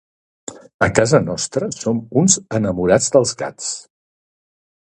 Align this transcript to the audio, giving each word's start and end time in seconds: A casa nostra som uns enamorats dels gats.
A 0.85 0.87
casa 0.99 1.19
nostra 1.25 1.69
som 1.83 2.01
uns 2.23 2.39
enamorats 2.61 3.15
dels 3.17 3.37
gats. 3.43 3.73